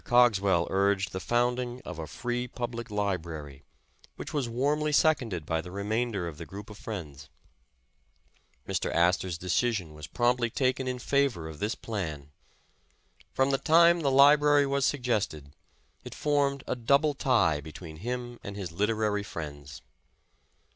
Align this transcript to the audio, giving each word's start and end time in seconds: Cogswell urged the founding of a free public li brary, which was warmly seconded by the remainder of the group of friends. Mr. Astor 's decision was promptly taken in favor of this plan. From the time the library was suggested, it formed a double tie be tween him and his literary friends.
Cogswell 0.03 0.65
urged 0.71 1.11
the 1.11 1.19
founding 1.19 1.79
of 1.85 1.99
a 1.99 2.07
free 2.07 2.47
public 2.47 2.89
li 2.89 3.17
brary, 3.19 3.61
which 4.15 4.33
was 4.33 4.49
warmly 4.49 4.91
seconded 4.91 5.45
by 5.45 5.61
the 5.61 5.69
remainder 5.69 6.27
of 6.27 6.39
the 6.39 6.45
group 6.47 6.71
of 6.71 6.79
friends. 6.79 7.29
Mr. 8.67 8.91
Astor 8.91 9.29
's 9.29 9.37
decision 9.37 9.93
was 9.93 10.07
promptly 10.07 10.49
taken 10.49 10.87
in 10.87 10.97
favor 10.97 11.47
of 11.47 11.59
this 11.59 11.75
plan. 11.75 12.31
From 13.31 13.51
the 13.51 13.59
time 13.59 13.99
the 13.99 14.09
library 14.09 14.65
was 14.65 14.87
suggested, 14.87 15.53
it 16.03 16.15
formed 16.15 16.63
a 16.65 16.75
double 16.75 17.13
tie 17.13 17.61
be 17.61 17.71
tween 17.71 17.97
him 17.97 18.39
and 18.43 18.55
his 18.55 18.71
literary 18.71 19.21
friends. 19.21 19.83